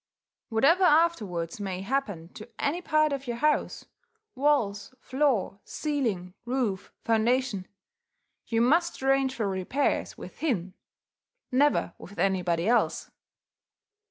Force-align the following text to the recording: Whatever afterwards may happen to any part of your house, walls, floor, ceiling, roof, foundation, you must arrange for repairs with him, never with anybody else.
Whatever 0.49 0.83
afterwards 0.83 1.59
may 1.59 1.81
happen 1.81 2.29
to 2.29 2.49
any 2.57 2.81
part 2.81 3.13
of 3.13 3.27
your 3.27 3.37
house, 3.37 3.85
walls, 4.33 4.95
floor, 4.99 5.59
ceiling, 5.63 6.33
roof, 6.43 6.91
foundation, 7.03 7.67
you 8.47 8.61
must 8.61 9.03
arrange 9.03 9.35
for 9.35 9.47
repairs 9.47 10.17
with 10.17 10.39
him, 10.39 10.73
never 11.51 11.93
with 11.99 12.17
anybody 12.17 12.67
else. 12.67 13.11